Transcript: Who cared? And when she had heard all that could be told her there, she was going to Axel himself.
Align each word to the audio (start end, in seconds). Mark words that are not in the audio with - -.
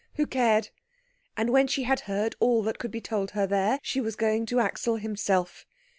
Who 0.15 0.25
cared? 0.25 0.69
And 1.37 1.51
when 1.51 1.67
she 1.67 1.83
had 1.83 1.99
heard 2.09 2.35
all 2.39 2.63
that 2.63 2.79
could 2.79 2.89
be 2.89 3.01
told 3.01 3.29
her 3.37 3.45
there, 3.45 3.77
she 3.83 4.01
was 4.01 4.15
going 4.15 4.47
to 4.47 4.59
Axel 4.59 4.95
himself. 4.95 5.63